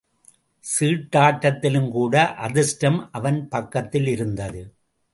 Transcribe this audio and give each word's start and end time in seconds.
சீட்டாட்டத்திலுங்கூட 0.63 2.15
அதிர்ஷ்டம் 2.39 2.99
அவன் 3.11 3.39
பக்கத்திலிருந்தது. 3.49 4.63